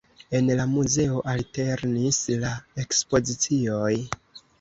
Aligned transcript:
En 0.37 0.47
la 0.59 0.63
muzeo 0.69 1.19
alternis 1.33 2.19
la 2.45 2.53
ekspozicioj. 2.85 3.93